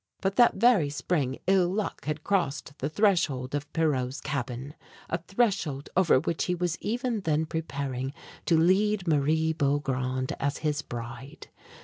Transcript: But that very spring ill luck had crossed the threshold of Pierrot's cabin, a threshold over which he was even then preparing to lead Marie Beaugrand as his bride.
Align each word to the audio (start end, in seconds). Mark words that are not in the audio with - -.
But 0.19 0.35
that 0.37 0.55
very 0.55 0.89
spring 0.89 1.37
ill 1.45 1.69
luck 1.71 2.05
had 2.05 2.23
crossed 2.23 2.73
the 2.79 2.89
threshold 2.89 3.53
of 3.53 3.71
Pierrot's 3.71 4.19
cabin, 4.19 4.73
a 5.07 5.19
threshold 5.19 5.89
over 5.95 6.19
which 6.19 6.45
he 6.45 6.55
was 6.55 6.75
even 6.81 7.19
then 7.19 7.45
preparing 7.45 8.11
to 8.47 8.57
lead 8.57 9.07
Marie 9.07 9.53
Beaugrand 9.53 10.31
as 10.39 10.57
his 10.65 10.81
bride. 10.81 11.49